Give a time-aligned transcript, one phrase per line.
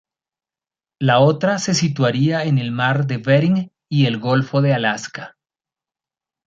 [0.99, 5.37] La otra se situaría en el mar de Bering y el golfo de Alaska.